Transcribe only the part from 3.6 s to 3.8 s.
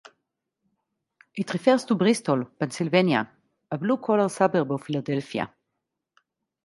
a